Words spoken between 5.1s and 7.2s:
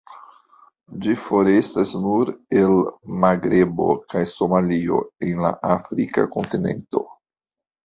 en la afrika kontinento.